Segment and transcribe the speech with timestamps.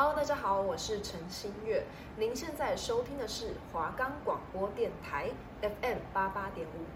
[0.00, 1.82] Hello，大家好，我是陈新月。
[2.16, 5.28] 您现在收听的是华冈广播电台
[5.60, 6.86] FM 八八点五。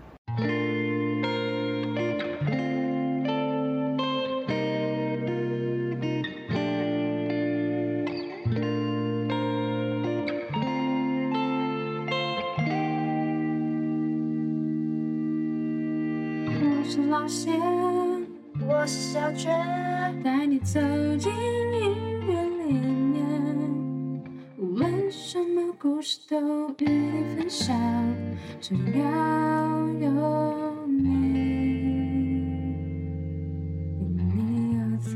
[16.46, 17.50] 我是老谢，
[18.64, 19.52] 我是小娟，
[20.22, 20.78] 带你走
[21.18, 21.32] 进
[28.62, 28.80] 只要
[29.98, 31.02] 有你，
[33.98, 35.10] 有你有在。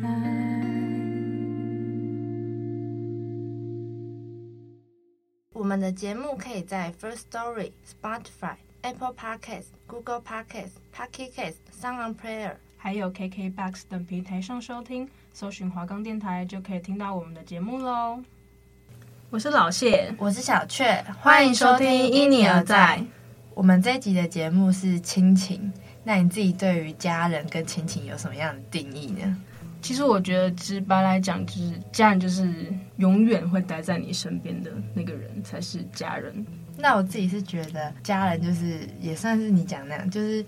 [5.53, 18.21] 我们的节目可以在 First Story、Spotify、Apple Podcasts、Google Podcasts、Pocket Casts、SoundOnPlayer，还有 KKBOX 等平台上收听，搜寻华冈电台就可以听到我们的节目喽。
[19.31, 22.99] 我是老谢，我是小雀，欢迎收听《因你而在》。
[23.57, 25.73] 我们这一集的节目是亲情，
[26.05, 29.35] 那你自己对于家人跟亲情有什么样的定义呢？
[29.81, 32.53] 其实我觉得直白来讲，就是家人就是
[32.99, 36.45] 永远会待在你身边的那个人才是家人。
[36.77, 40.43] 那我自己是觉得家人就是也算是你讲那样，就是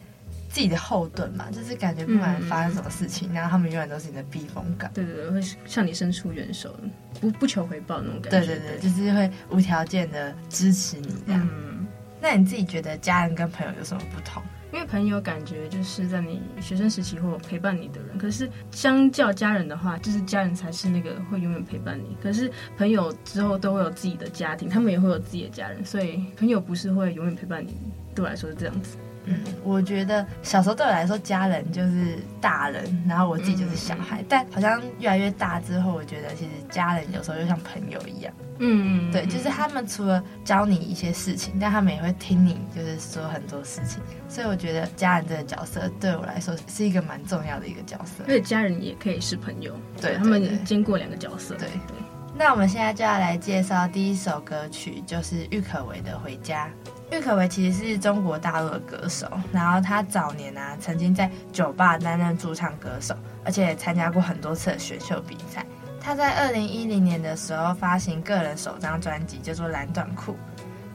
[0.50, 4.90] 自己的后盾嘛，就是感觉不管发生什么事情，嗯、然后他们永远都是你的避风港。
[4.92, 6.78] 对对对，会向你伸出援手，
[7.22, 8.46] 不不求回报那种感觉。
[8.46, 11.48] 对对对，就是会无条件的支持你这样。
[11.50, 11.77] 嗯，
[12.20, 14.42] 那你自己觉得家人跟朋友有什么不同？
[14.70, 22.14] 因为朋友感觉就是在你学生时期或陪伴你的人，可是相较家人的话，就是家人才是那个会永远陪伴你。
[22.22, 27.78] 可是朋友之后都会有自己的家庭，他们也会有自己的家人，所以朋友不是会永远陪伴你。
[28.14, 28.98] 对我来说是这样子。
[29.28, 34.22] 嗯，我觉得小时候对我来说，家人就是大人，然后我自己就是小孩。
[34.22, 38.32] 嗯、但好像越来越大之后，我觉得其实家人有时候就像朋友一样。
[38.60, 44.02] 嗯，对，就是他们除了教你一些事情，但他们也会听你，就是说很多事情。
[44.28, 48.24] 所以我觉得家人这个角色对我来说是一个蛮重要的一个角色。
[48.26, 51.54] 而且家人也可以是朋友，对，他们经过两个角色。
[51.54, 52.07] 对对。
[52.38, 56.70] 那我们现在就要来介绍第一首歌曲，就是郁可唯的《回家》。
[57.10, 63.12] 郁可唯其实是中国大陆的歌手，然后他早年啊曾经在酒吧担任驻唱歌手，
[63.44, 65.66] 而且参加过很多次的选秀比赛。
[66.00, 70.32] 他在二零一零年的时候发行个人首张专辑，叫做《蓝短裤》。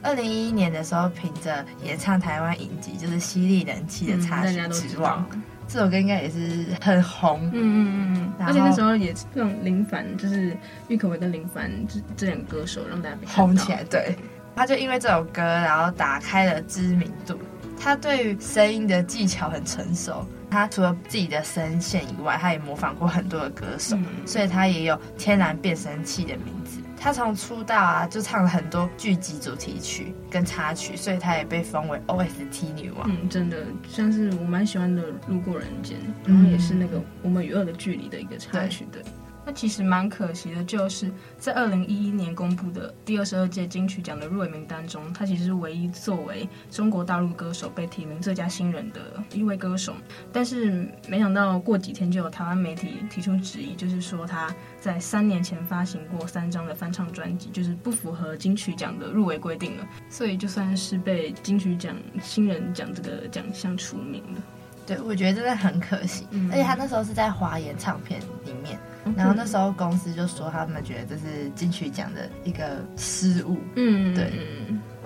[0.02, 5.26] 二零一一年的时候，凭着演唱台湾影集，就是犀利人气的插曲《指望》，
[5.66, 7.40] 这首歌应该也是很红。
[7.52, 10.56] 嗯嗯嗯，而且那时候也让林凡，就是
[10.88, 13.82] 郁可唯跟林凡这这两个歌手让大家红起来。
[13.84, 14.14] 对。
[14.56, 17.36] 他就因为这首歌，然后打开了知名度。
[17.76, 20.24] 他对于声音的技巧很成熟。
[20.48, 26.78] 他除了自己的声线以外，他也模仿过很多的歌手，嗯、所以他也有“天然变声器”的名字。
[27.04, 33.06] 他从出道啊，就唱了很多剧集主题曲跟插曲，所以他也被封为 OST 女王。
[33.10, 38.86] 嗯，真的，像是我蛮喜欢的《路过人间》，然后也是那个《我们与恶的距离》的一个插曲。
[38.90, 39.02] 对。
[39.02, 39.12] 对
[39.46, 49.00] 那其实蛮可惜的，就是在二零一一年公布的第二十二届金曲奖的入围名单中，他其实是唯一作为中国大陆歌手被提名最佳新人的
[49.32, 49.94] 一位歌手。
[50.32, 64.42] 但是没想到过几天就有台湾媒体提出质疑，就是说他在三年前发行过三张的翻唱专辑，就是不符合金曲奖的入围规定了，所以就算是被金曲奖新人奖这个奖项除名了。
[64.86, 68.20] 对，我觉得真的很可惜，嗯、而且他那时候是在华研唱片。
[69.16, 74.32] 然后那时候公司就说他们觉得这是金曲奖的一个失误，嗯，对。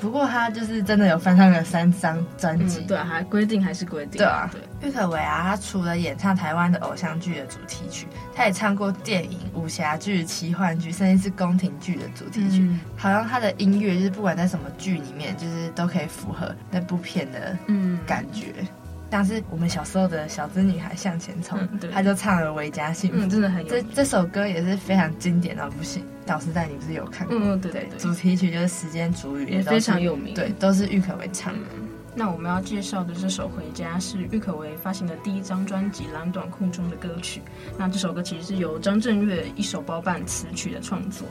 [0.01, 4.49] 不过他就是真的有翻唱了三张专辑，嗯、对啊，还规定还是规定，对啊。
[4.53, 12.61] 对，郁可唯啊，他除了演唱台湾的偶像剧的主题曲，他也唱过电影、武侠剧、奇幻剧，甚至是宫廷剧的主题曲。
[12.61, 18.55] 嗯、好像他的音乐就是不管在什么剧里面，就是都可以符合那部片的嗯感觉。
[18.61, 18.67] 嗯
[19.11, 23.69] 像是我们小时候的小资女孩向前冲，嗯、他就唱了《维家幸福》，嗯，真的很有。
[23.69, 26.05] 这这首歌也是非常经典到不行。
[26.27, 27.37] 导师带你不是有看过？
[27.37, 30.35] 嗯，对对，对，对主题曲就是《时间煮雨》，也非常有名。
[30.35, 31.61] 对，都是郁可唯唱的。
[31.77, 37.41] 嗯、那我们要介绍的这首《回家》是郁可唯发行的第一张专辑《蓝短裤》中的歌曲。
[37.79, 41.27] 那这首歌其实是由张震岳一手包办词曲的创作。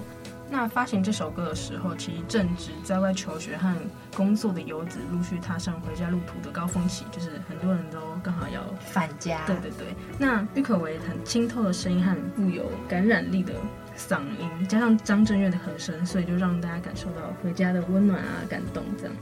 [0.50, 3.76] 那发行这首歌的时候，其实正值在外求学和
[4.16, 9.42] 工作的游子陆续踏上回家路途的高峰期，就是很多人都刚好要返家。
[9.46, 9.88] 对对对。
[10.18, 13.54] 那郁可唯很清透的声音和富有感染力的
[13.98, 19.14] 嗓音，加上张震岳的和声，所以就让大家感受到回家的温暖啊、感动这样。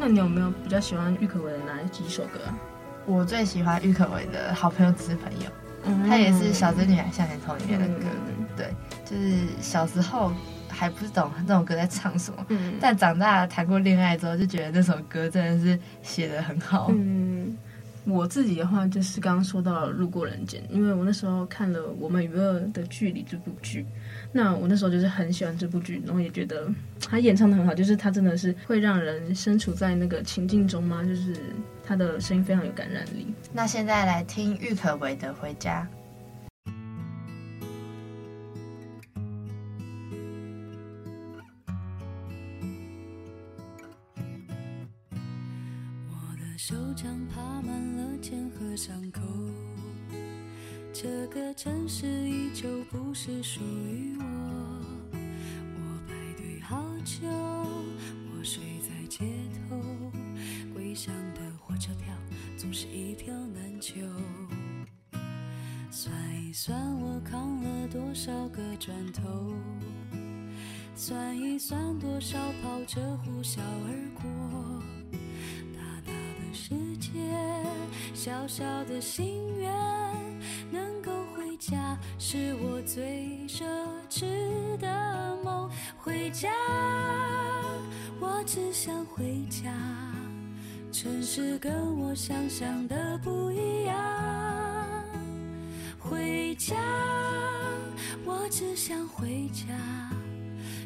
[0.00, 2.58] 那你有没有比较喜欢郁可唯的哪几首歌啊？
[3.06, 5.50] 我最喜欢郁可唯的好朋友只是朋友，
[5.84, 8.06] 嗯、它也是小资女孩向前冲里面的歌。
[8.26, 8.70] 嗯对，
[9.06, 10.30] 就是小时候
[10.72, 16.88] 还不懂这首歌在唱什么，嗯，但长大谈过恋爱之后，就觉得那首歌真的是写的很好。
[16.90, 17.56] 嗯，
[18.04, 23.86] 我自己的话就是刚刚说到《路过人间》，因为我那时候看了《我们与恶的距离》这部剧，
[24.32, 26.68] 那我那时候就是很喜欢这部剧，然后也觉得
[27.08, 31.36] 他演唱的很好，就是他真的是会让人身处在那个情境中吗，就是
[31.84, 33.32] 他的声音非常有感染力。
[33.52, 35.86] 那现在来听郁可唯的《回家》。
[73.24, 73.90] 呼啸而
[74.20, 74.82] 过。
[75.74, 77.10] 大大的世界
[78.14, 79.72] 小小的心愿，
[80.70, 83.64] 能够回家是我最奢
[84.10, 85.70] 侈的梦。
[85.96, 86.50] 回家，
[88.20, 89.72] 我只想回家。
[90.90, 93.94] 城市跟我想象的不一样。
[95.98, 96.76] 回家，
[98.24, 99.66] 我只想回家。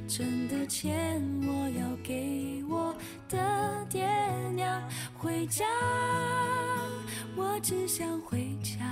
[0.07, 2.95] 挣的钱我要给我
[3.29, 4.07] 的爹
[4.55, 4.81] 娘。
[5.19, 5.65] 回家，
[7.35, 8.87] 我只想回家。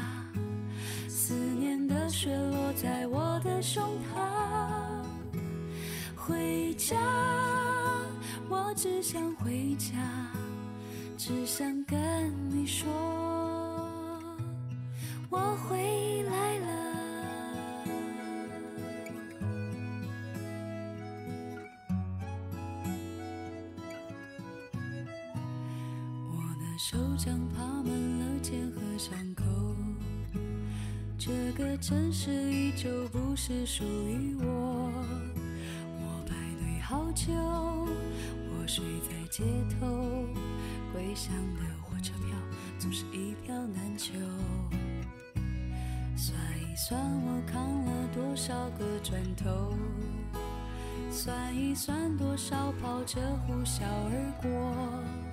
[1.09, 3.83] 思念的雪落在我的胸
[4.13, 4.25] 膛。
[6.17, 6.97] 回家，
[8.49, 9.93] 我只想回家，
[11.17, 11.99] 只想跟
[12.51, 12.91] 你说，
[26.77, 29.45] 手掌爬满了茧和伤口，
[31.17, 34.91] 这个城市依旧不是属于我。
[36.01, 39.45] 我排队好久，我睡在街
[39.79, 39.87] 头，
[40.93, 42.37] 归乡的火车票
[42.77, 44.13] 总是一票难求。
[46.17, 49.75] 算一算我扛了多少个砖头，
[51.09, 55.24] 算一算多少跑车呼啸而过。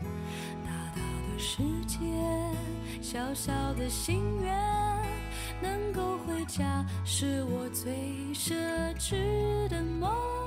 [1.62, 2.00] 世界
[3.04, 4.52] 小小的心愿，
[5.62, 7.94] 能够回家是我最
[8.34, 8.56] 奢
[8.98, 10.41] 侈的梦。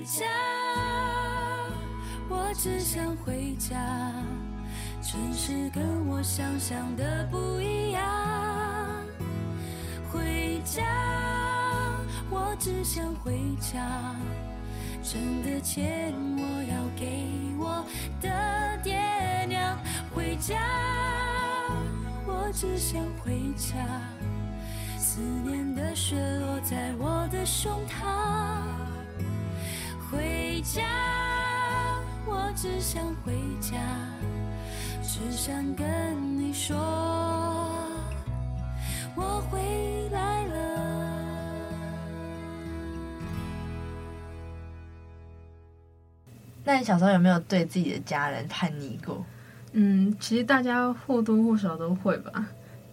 [0.00, 0.24] 回家，
[2.30, 3.76] 我只想回家。
[5.02, 8.02] 城市跟我想象的不一样。
[10.10, 10.82] 回家，
[12.30, 14.16] 我只想回家。
[15.02, 17.84] 挣的钱我要给我
[18.22, 18.98] 的爹
[19.50, 19.78] 娘。
[20.14, 20.56] 回家，
[22.26, 23.76] 我只想回家。
[24.96, 27.79] 思念的雪落在我的胸。
[30.60, 30.82] 回家，
[32.26, 33.78] 我只想回家，
[35.02, 36.76] 只想跟你说，
[39.14, 39.58] 我回
[40.10, 41.64] 来了。
[46.62, 49.24] 那你小时候有没有对自己的家人叛逆过？
[49.72, 52.46] 嗯，其实大家或多或少都会吧。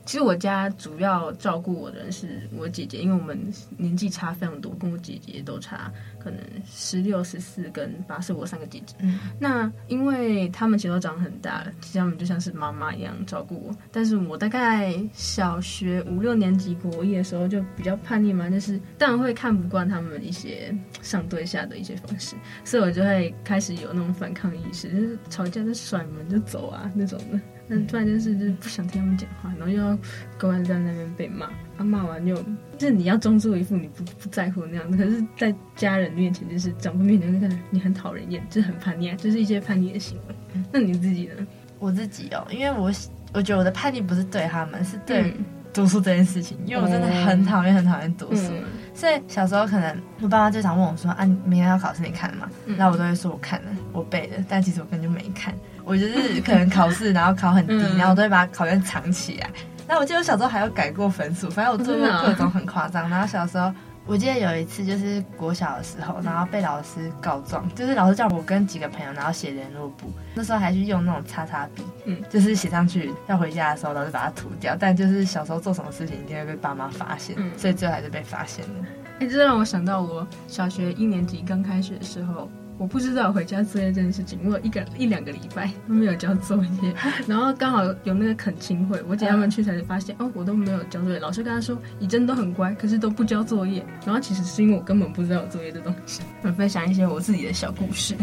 [0.07, 3.37] 其实我家主要照顾我的人是我姐姐，因为我们
[3.75, 8.95] 年纪差非常多，跟我姐姐都差可能十六、十四跟八，是我三个姐姐。
[8.99, 13.75] 嗯，那因为他们其实都长很大了，其实他们就像是妈妈一样照顾我。
[13.91, 27.37] 但是我大概小学五六年级国一的时候就比较叛逆嘛，就是当然会看不惯他们一些上对下的一些方式，所以我就会开始有那种反抗意识，就是吵架就甩门就走啊那种的。
[27.69, 29.95] 但突然间是就是不想听他们讲话，然后又要
[30.39, 31.47] 乖乖在那边被骂，
[31.77, 32.35] 他、啊、骂完又
[32.77, 40.35] 就是你要装作一副你不不在乎那样子，可是在家人面前就是长辈面前就看你很讨人厌，就是很叛逆，就是一些叛逆的行为。
[40.53, 41.47] 嗯、那你自己呢？
[41.79, 42.91] 我自己哦，因为我
[43.33, 45.33] 我觉得我的叛逆不是对他们，是对
[45.73, 48.63] 读书这件事情，因为我真的很讨厌很讨厌读书，嗯、
[48.97, 55.53] 所以小时候可能我爸妈就常问我说：“啊，你明天要考试，你看了吗？”然后我都会说：“我看了，我背了。”但其实我根本就没看。
[55.85, 59.47] 我就是可能考试，然后考很低，然后我都会把考卷藏起来。
[59.87, 63.07] 那我记得我小时候还有改过分数，反正我做过各种很夸张。
[63.07, 63.71] 然后小时候。
[64.07, 70.09] 我记得有一次就是国小的时候，然后被老师告状，就是老师叫我跟几个朋友，然后写联络簿。
[70.33, 74.77] 那时候还是用那种擦擦笔，嗯，就是写上去，要回家的时候老师把它涂掉。
[74.79, 78.85] 但就是小时候做什么事情一定会被爸妈发现，嗯，所以最后还是被发现了。
[79.19, 82.49] 哎，这让我想到我小学一年级刚开学的时候。
[82.77, 86.93] 我不知道回家作业这件事情，我有一个一两个礼拜都没有交作业，
[87.27, 91.19] 然后刚好有那个恳亲会，我姐他们去才发现，哦，我都没有交作业。
[91.19, 93.83] 老师跟他说，以真都很乖，可是都不交作业。
[94.05, 96.21] 然后其实是因为我根本不知道有作业的东西。
[96.43, 98.15] 我分享一些我自己的小故事。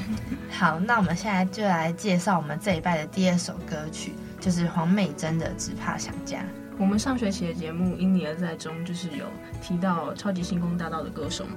[0.50, 6.38] 好，那我们现在就来介绍我们这一拜的第二首歌曲，就是黄美珍的《只怕想家》。
[6.78, 9.26] 我们上学期的节目《因你而在》中，就是有
[9.60, 11.52] 提到超级星光大道的歌手嘛。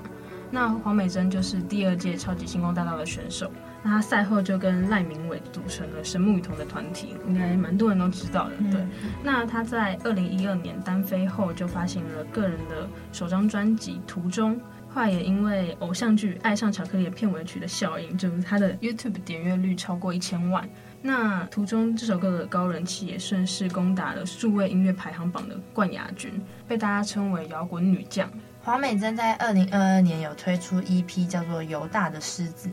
[0.50, 3.52] 那黄美珍就是第二届超级星光大道的选手，
[3.84, 8.56] 那她赛后就跟赖明伟组成了神木雨桐的团体，应该蛮多人都知道的。
[8.72, 8.82] 对，
[9.24, 14.56] 那她在二零一二年单飞后就发行了个人的首张专辑《途中》，
[14.88, 20.68] 后来也因为偶像剧《爱上巧克力》的片尾曲的效应，就是她的 YouTube 点阅率超过一千万。
[21.02, 26.32] 那《途中》这首歌的高人气也顺势攻打了数位音乐排行榜的冠亚军，
[26.68, 28.28] 被大家称为摇滚女将。
[28.68, 32.68] 黄美珍在二零二二年有推出 EP，叫做《犹大的狮子》。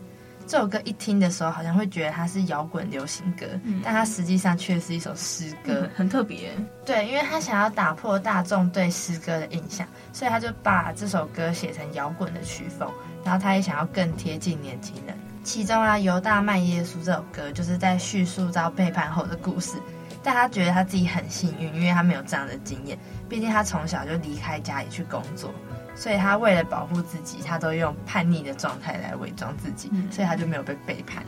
[0.45, 6.51] 这首歌一听的时候，好像会觉得它是摇滚流行歌，嗯、但它实际上却是一首诗歌，嗯、很特别。
[6.85, 12.91] 对，因为他想要打破大众对诗歌的印象，所以他就把这首歌写成摇滚的曲风，
[13.23, 15.17] 然后他也想要更贴近年轻人。
[15.45, 19.79] 其中啊，《犹大卖耶稣》这首歌就是在叙述遭背叛后的故事。
[20.27, 22.99] 但他觉得他自己很幸运，因为他没有这样的经验。
[23.29, 25.53] 毕竟他从小就离开家里去工作，
[25.95, 31.25] 所以他为了保护自己，他都用叛逆的状态来伪装自己，嗯、所以他就没有被背叛。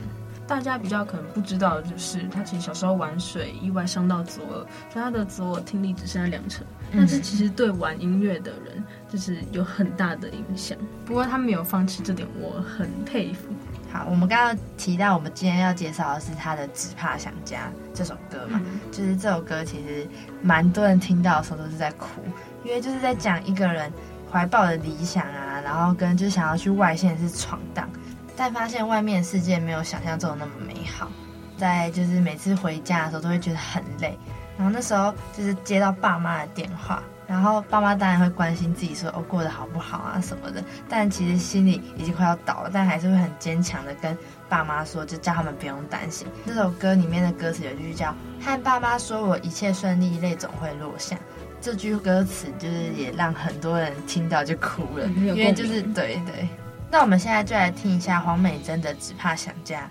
[0.47, 6.65] 大家比较可能不知道的就是，他其实小时候玩水意外伤到左耳，所以他的左耳听力只剩下两成。
[6.91, 10.77] 嗯、但是其实对玩音乐的人就是有很大的影响。
[11.05, 13.49] 不过他没有放弃这点，我很佩服。
[13.91, 20.07] 好，我们刚刚提到，我们今天要介绍的是他的《只怕想家》这首歌嘛，嗯、就是这首歌其实
[20.41, 22.21] 蛮多人听到的时候都是在哭，
[22.63, 23.91] 因为就是在讲一个人
[24.31, 27.89] 怀抱的理想啊，然后跟就想要去外县市闯荡，
[28.35, 31.09] 但发现外面的世界没有想象中的那么美好，
[31.57, 34.17] 在就是每次回家的时候都会觉得很累，
[34.57, 37.01] 然后那时候就是接到爸妈的电话。
[37.27, 44.17] 然后爸妈当然会关心自己说，说哦过得好不好啊什么的，但其实心里已经快要倒了，但还是会很坚强的跟
[44.47, 46.25] 爸妈说，就叫他们不用担心。
[46.45, 51.17] 这首歌里面的歌词有一句叫“和爸妈说我一切顺利，泪总会落下”，
[51.59, 56.47] 这句歌词就是也让很多人听到就哭了，因为就是对对。
[56.89, 59.81] 那我们现在就来听一下黄美珍的《只怕想家》。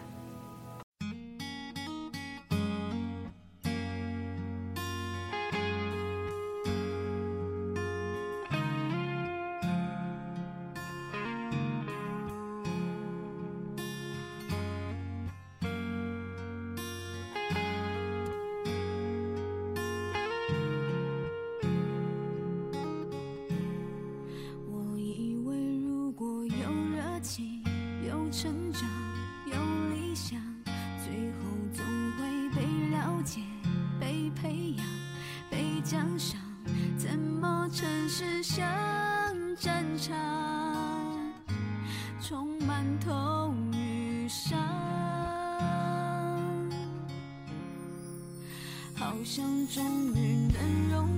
[49.27, 51.16] 想终于能融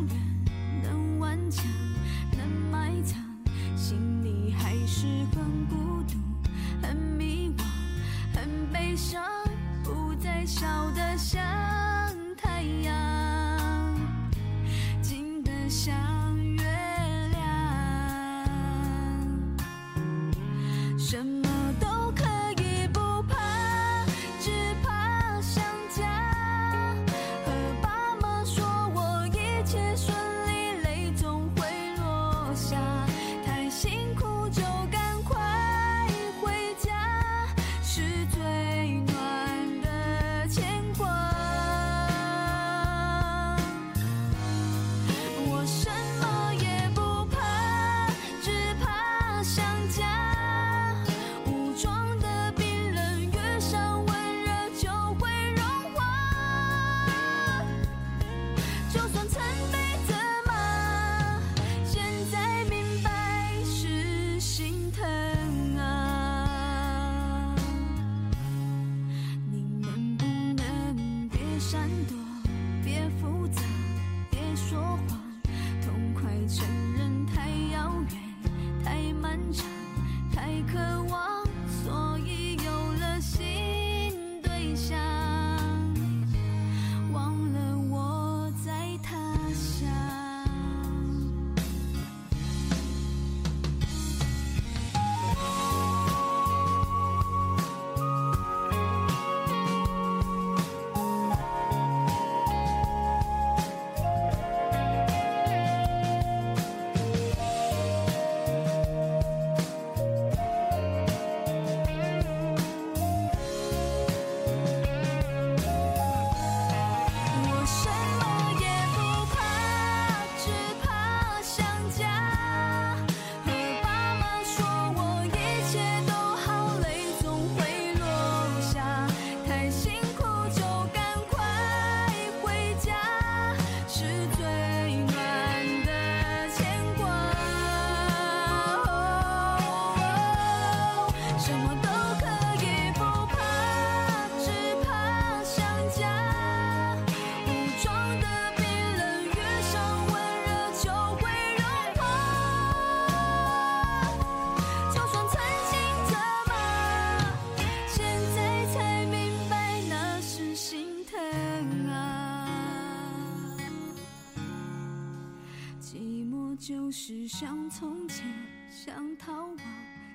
[166.89, 168.25] 总是像从前，
[168.71, 169.59] 想逃亡，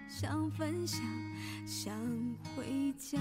[0.10, 1.00] 想分享，
[1.68, 1.96] 想
[2.56, 3.20] 回家。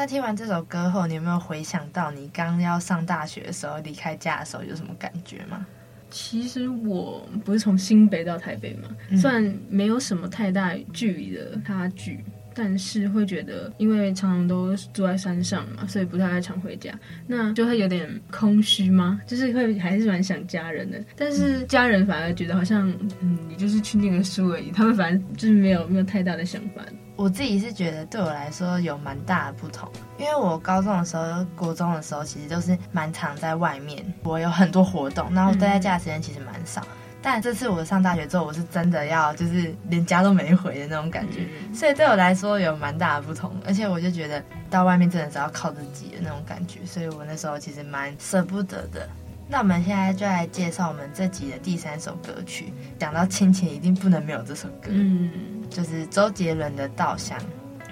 [0.00, 5.66] 那听完这首歌后，你有没有回想到你刚要上大学的时候，离开家的时候有什么感觉吗？
[6.08, 19.20] 其实我不是从新北到台北嘛，嗯、虽然没有什么太大距离的差距，但是会觉得，因为常常都住在山上嘛，所以不太爱常回家，那就会有点空虚吗？
[19.26, 22.88] 就是会还是蛮想家人的，但是家人反而觉得好像，
[23.20, 26.84] 嗯，你就是去念个书而已，他们反正就是没有没有太大的想法。
[27.18, 36.80] 我自己是觉得对我来说有蛮大的不同，因为我高中的时候、国中的时候，其实都是蛮常在外面，我有很多活动，然后待在家的时间其实蛮少。
[36.82, 36.86] 嗯、
[37.20, 43.50] 但这次我上大学之后，我是真的要就是连家都没回的那种感觉，嗯、所以对我来说有蛮大的不同。
[43.66, 49.08] 而且我就觉得到外面真的是要靠自己的那种感觉，所以我那时候其实蛮舍不得的。
[49.50, 52.72] 那我们现在就来介绍我们这集的第三首歌曲。
[52.98, 55.30] 讲到亲情，一定不能没有这首歌，嗯，
[55.70, 57.38] 就是周杰伦的《稻香》。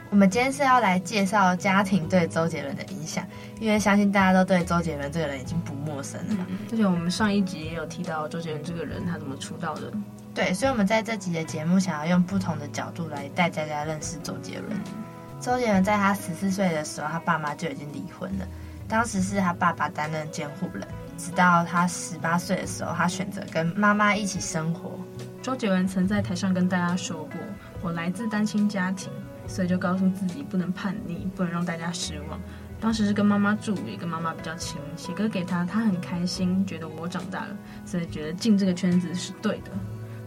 [0.08, 3.26] 我们今天是要来介绍家庭对周杰伦的影响，
[3.60, 6.46] 因为相信大家都对周杰伦这个人已经不陌生了嘛。
[6.70, 9.92] 而且我们上一集也有提到周杰伦这个人，他怎么出道的。
[10.32, 14.78] 对，所以我们在这集的节目想要用不同的角度来带大家认识周杰伦。
[15.40, 18.46] 周杰伦在他十四岁的时候，他爸妈就已经离婚了，
[18.88, 20.86] 当时是他爸爸担任监护人。
[21.18, 24.92] 直到他十八岁的时候，他选择跟妈妈一起生活。
[25.42, 27.32] 周杰伦曾在台上跟大家说过
[27.86, 29.12] ：“我来自单亲家庭，
[29.46, 32.40] 所以就告诉自己不能叛逆，不能让大家失望。”
[32.80, 39.70] 当时是跟妈妈住，也跟妈妈比较亲，写歌给她，她很开心，觉得我长大了，所以觉得进这个圈子是对的。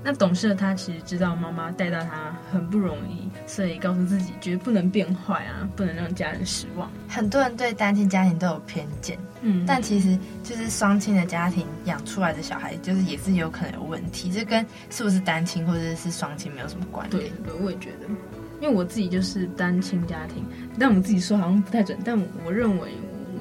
[0.01, 6.89] 那懂事的他其实知道妈妈带到他很不容易，所以告诉自己绝不能变坏啊，不能让家人失望。
[7.07, 17.17] 很多人对单亲家庭都有偏见，嗯，但其实就是双亲的家庭养出来的小孩，就是也是有可能有问题，这跟是不是单亲或者是双亲没有什么关系。
[17.17, 17.31] 对，
[17.61, 18.07] 我也觉得，
[18.61, 20.45] 因为我自己就是单亲家庭，
[20.79, 22.89] 但我们自己说好像不太准，但我认为。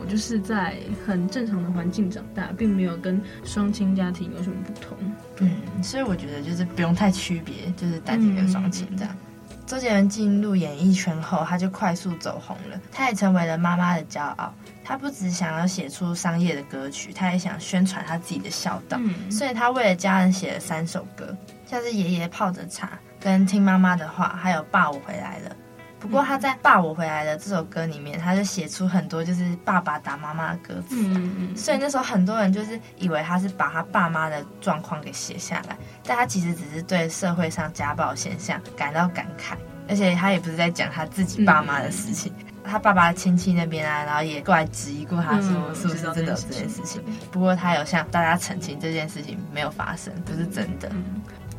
[0.08, 0.74] 就是在
[1.06, 4.96] 很正常的环境长大，并没有跟双亲家庭有什么不同。
[5.38, 9.14] 嗯，所以我觉得就是不用太区别，就是单亲跟双亲这样。
[9.50, 14.52] 嗯、周杰伦进入演艺圈后，他就快速走红了，他也成为了妈妈的骄傲。
[14.82, 18.98] 他不只想要写出商业的歌曲，他也想宣传他自己的孝道。
[19.02, 22.86] 嗯、所以他为了家人写了三首歌，像是《爷爷泡着茶》、
[23.20, 25.50] 跟《听妈妈的话》，还有《爸，我回来了》。
[26.00, 39.56] 不过他在《爸，我回来了》这首歌里面，他就写出很多就是爸爸打妈妈的歌词，嗯嗯，所以那时候很多人就是以为他是把他爸妈的状况给写下来，但他其实只是对社会上家暴现象感到感慨，
[39.88, 50.90] 而且他也不是在讲他自己爸妈的事情，嗯、他爸爸的亲戚那边啊，然后也过来质疑过他说是不是真的有这件事情，不过他有向大家澄清这件事情没有发生，不是真的。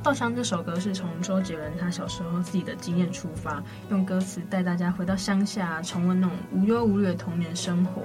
[0.02, 8.02] 稻香这首歌是从周杰伦他小时候自己的经验出发，用歌词带大家回到乡下，重温那种无忧无虑的童年生活。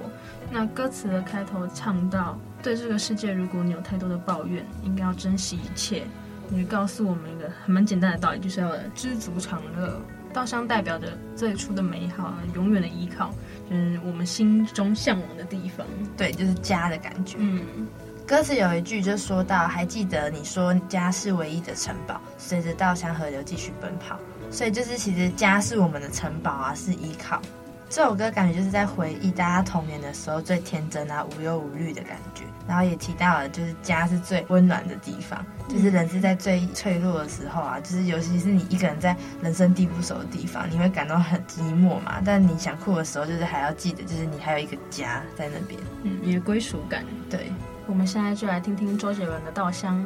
[0.51, 6.03] 那歌词的开头唱到：“对这个世界，如果你有太多的抱怨，应该要珍惜一切。”
[6.49, 9.99] 你告诉我们一个很蛮简单的道理，就是要知足常乐。
[10.33, 13.31] 稻香代表着最初的美好，永远的依靠，
[13.69, 15.87] 就是我们心中向往的地方。
[16.17, 17.37] 对，就是家的感觉。
[17.39, 17.87] 嗯。
[18.27, 24.17] 歌词有一句就说到：“还记得你说家是唯一的城堡，随着稻香河流继续奔跑。”
[24.49, 27.39] 所以就是其实家是我们的城堡啊，是依靠。
[27.87, 32.43] 这首歌感觉就是在回忆大家童年的时候最天真啊、无忧无虑的感觉。
[32.67, 42.19] 然后也提到了，就是家是最温暖的地方，就是人是在最脆弱的时候啊，就是尤其是你一个人在人生地不熟的地方，你会感到很寂寞嘛。
[42.25, 47.51] 但你想哭的时候，就是还要记得，就是你还有一个家在那边，嗯，你的归属感，对。
[47.87, 50.03] 我们现在就来听听周杰伦的《稻香》。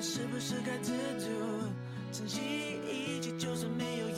[0.00, 1.26] 是不是该知足，
[2.12, 2.40] 珍惜
[2.88, 4.17] 一切，就算没有拥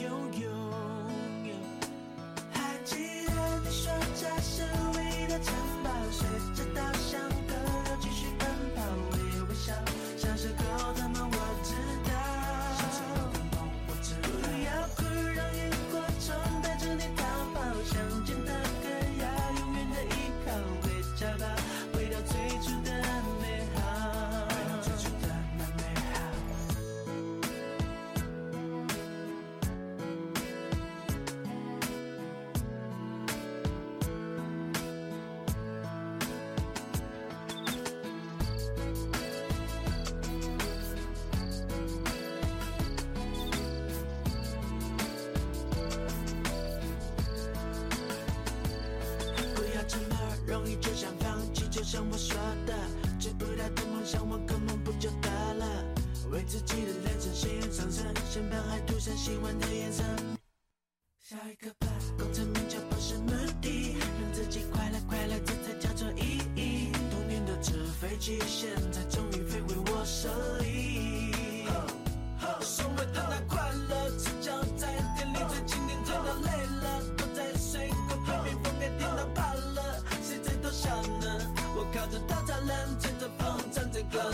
[59.31, 60.03] 还涂上希望的颜色。
[61.21, 66.91] 下一个吧，功成名就不是目的，让自己快乐快乐，这才叫做意义。
[67.09, 71.31] 童年的纸飞机，现在终于飞回我手里。
[72.61, 80.03] 所谓的那快乐，赤脚在店里最经典，走到累了，躲在水沟旁边，风给电到怕了。
[80.21, 81.53] 谁在偷笑呢？
[81.75, 84.31] 我靠着稻草人，吹着风唱着歌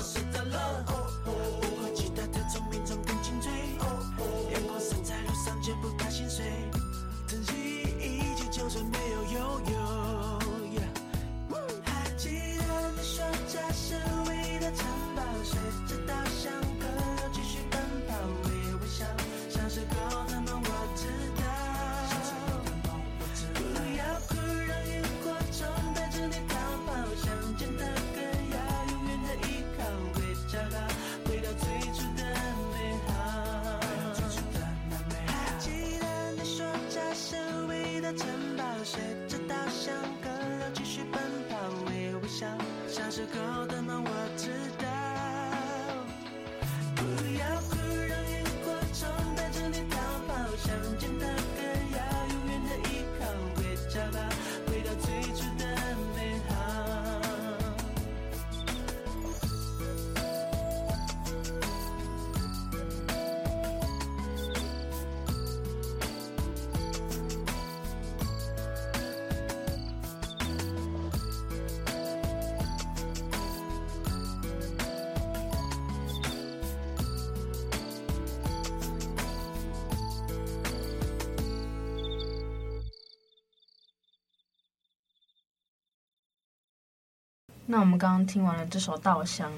[87.69, 89.51] 那我们刚刚听完了这首《稻香》，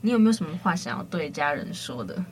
[0.00, 2.22] 你有没有什么话想要对家人说的？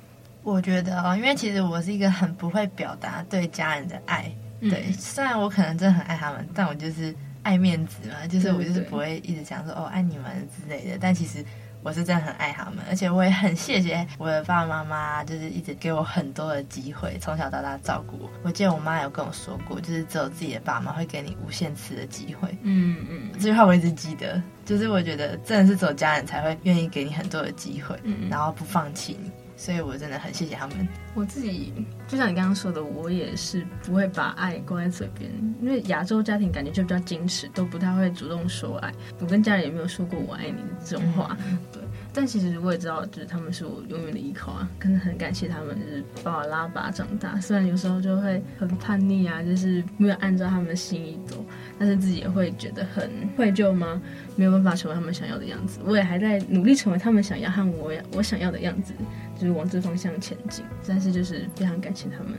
[0.42, 10.98] 我觉得哦，因为其实我是一个很不会表达对家人的爱，对，嗯、虽然我可能真的很爱他们，但我就是爱面子嘛，就是我就是不会一直讲说哦爱你们之类的。
[11.00, 11.44] 但其实
[11.82, 18.30] 我是真的很爱他们，而且我也很谢谢我的爸爸妈妈，就是一直给我很多的机会，从小到大照顾我。
[18.42, 22.48] 我记得我妈有跟我说过，就是只有自己的爸妈会给你无限次的机会。
[22.62, 29.30] 嗯嗯，这句话我一直记得，就是我觉得真的是只有家人才会愿意给你很多的机会，嗯，然后不放弃你。
[29.60, 30.88] 所以我真的很谢谢他们。
[31.14, 31.70] 我自己
[32.08, 38.90] 就像你刚刚说的，我也是不会把爱挂在嘴边，因为亚洲家庭感觉就比较矜持，都不太会主动说爱。
[39.18, 41.82] 我跟家人也没有说过我爱你这种话，嗯、对。
[42.12, 47.40] 但其实我也知道，就是他们是我永远的依靠啊，真的很感谢他们，就是把我拉拔长大。
[47.40, 51.44] 虽然有时候就会很叛逆啊，就是没有按照他们的心意走，
[51.78, 54.00] 但是自己也会觉得很愧疚吗？
[54.36, 55.80] 没有办法成为他们想要的样子。
[55.84, 58.92] 我也还在努力成为他们想要和我我想要的样子。
[59.38, 62.38] 就是往这方向前进，但是就是非常感谢他们。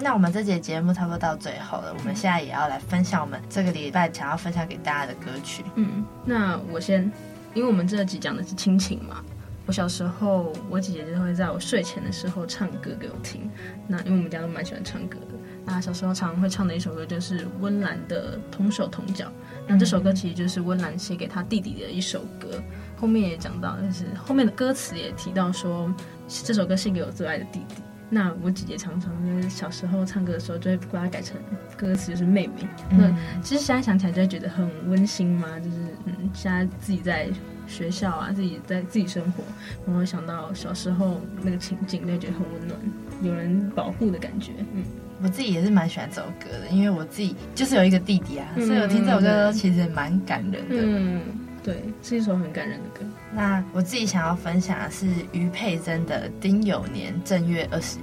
[0.00, 5.64] 那我们这节节目差不多到最后了，我们现在也要来分享我们这个礼拜想要分享给大家的歌曲。
[5.74, 7.10] 嗯，那我先，
[7.58, 9.20] 因为我们这集讲的是亲情嘛。
[9.66, 13.50] 我小时候，我姐姐就会在我睡前的时候唱歌给我听。
[13.88, 19.26] 那因为我们家都蛮喜欢唱歌的，那小时候常会唱的一首歌就是温岚的《同手同脚》。
[19.66, 22.62] 那这首歌其实就是温岚写给她弟弟的一首歌。
[22.96, 25.92] 后面也讲到，就是后面的歌词也提到说，
[26.28, 27.74] 这首歌献给我最爱的弟弟。
[28.10, 31.36] 那我姐姐常常就是小时候唱歌的时候，就会把它改成
[31.76, 32.66] 歌词就是妹妹。
[32.90, 37.28] 那、嗯、其实现在想起来就会觉得很温馨嘛，就是嗯，现在自己在
[37.66, 39.44] 学校啊，自己在自己生活，
[39.86, 42.80] 然后想到小时候那个情景，就觉得很温暖，
[43.22, 44.52] 有人保护的感觉。
[44.74, 44.82] 嗯，
[45.22, 50.76] 我自己也是蛮喜欢这首歌的，因为我自己就是有一个弟弟啊，嗯、所以我听这首歌其实蛮感人的。
[50.76, 51.20] 嗯。
[51.60, 53.04] 对，是一首很感人的歌。
[53.32, 58.02] 那我自己想要分享的是余佩真的《丁酉年正月二十一》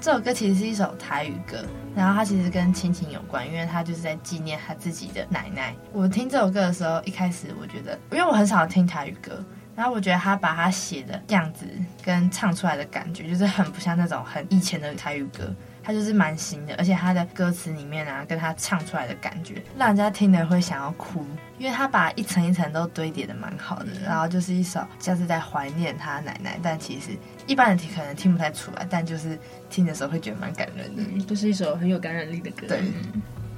[0.00, 1.64] 这首歌，其实是一首台语歌，
[1.96, 5.74] 然后它其实跟亲情有关，因为它就是在纪念他自己的奶奶。
[5.92, 11.66] 我听这首歌的时候，一开始我觉得，因为我很少听台语歌，然后我觉得他把他写的样子
[12.04, 15.52] 跟唱出来的感觉，就是很不像那种很以前的台语歌。
[15.88, 21.24] 他就是蛮新的，而且他的歌词里面啊，跟他唱出来的感觉，让人家听了会想要哭，
[21.56, 27.12] 因为他把一层一层都堆叠的蛮好的，然后就是一首像是在怀念他奶奶，但其实
[27.46, 29.38] 一般人听可能听不太出来，但就是
[29.70, 32.66] 听的时候会觉得蛮感人的，嗯，就是一首很有感染力的歌。
[32.68, 32.82] 对。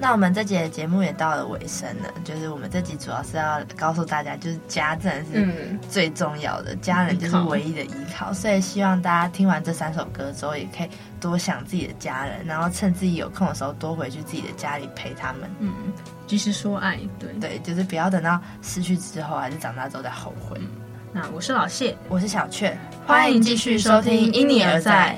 [0.01, 10.89] 那我们这集的节目也到了尾声了，就是我们这集主要是要告诉大家，就是家真的是最重要的，家人就是唯一的依靠，所以希望大家听完这三首歌之后，也可以
[11.21, 15.43] 多想自己的家人，然后趁自己有空的时候多回去自己的家里陪他们。
[15.59, 15.71] 嗯，
[16.27, 20.59] 及时说爱，对对，就是不要等到失去之后，还是长大之后再后悔。
[21.13, 22.75] 那我是老谢，我是小雀，
[23.07, 25.15] 欢迎继续收听《因你而在》。